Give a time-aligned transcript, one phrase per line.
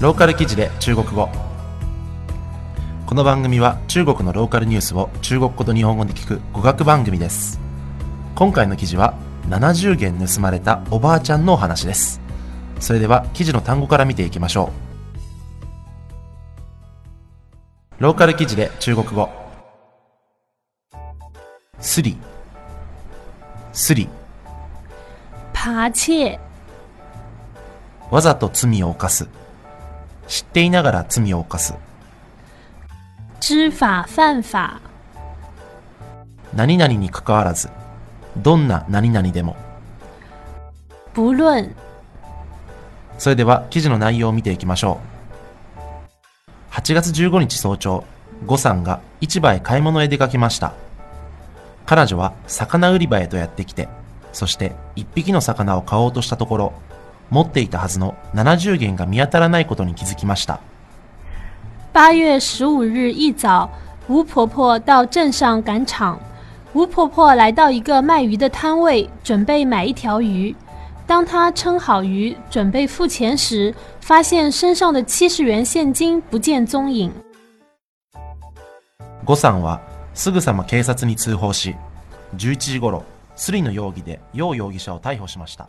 [0.00, 1.28] ローカル記事で中国語。
[3.04, 7.58] この番組は中国のローカルニュースを中国語と日本語で聞く語学番組です。
[8.36, 9.14] 今回の記事は
[9.48, 12.20] 70元盗まれたおばあちゃんのお話です。
[12.78, 14.70] それでは記事の単語から見ていきましょ
[17.98, 18.02] う。
[18.04, 19.28] ローカル記事で中国語。
[21.80, 22.16] スリ
[23.72, 24.08] スリ
[25.52, 26.38] 扒窃、
[28.12, 29.28] わざと罪を犯す
[30.28, 31.74] 知っていながら罪を犯す。
[33.40, 34.80] 知法犯法、
[36.54, 37.68] 何々に関わらず
[38.36, 39.56] どんな何々でも。
[41.14, 41.74] 不論。
[43.18, 45.00] それでは記事の内容を見ていきましょ
[46.70, 46.74] う。
[46.74, 48.04] 8月15日早朝
[48.46, 50.74] 呉さんが市場へ買い物へ出かけました。
[51.88, 53.88] 彼女は魚売り場へとやってきて
[54.34, 56.72] そして一匹の魚を買おうとしたところ
[57.30, 60.60] 持っていたはずの70元が見当たらないことに気づきました
[61.92, 63.68] 八月十五日一早，
[64.06, 66.18] 吴婆婆到镇上赶场。
[66.72, 70.54] 吴婆婆来到一个卖鱼的摊位，准备买一条鱼。
[71.06, 77.10] 当她称好鱼，准备付钱时，发现身上的七十元现金不见踪影。
[79.24, 79.80] 呉さんは
[80.14, 81.74] すぐさま警察に通報し
[82.36, 83.02] 11時頃
[83.34, 85.68] スリの容疑で楊容疑者を逮捕しました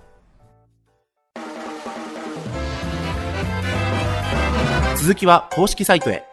[5.01, 6.28] 続きは公式サイトへ。